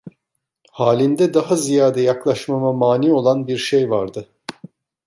[0.71, 4.27] Halinde daha ziyade yaklaşmama mâni olan bir şey vardı.